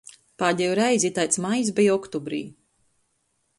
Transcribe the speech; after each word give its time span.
Pādejū 0.43 0.69
reizi 0.79 1.07
itaids 1.11 1.39
majs 1.45 1.71
beja 1.81 1.93
oktobrī. 1.99 2.43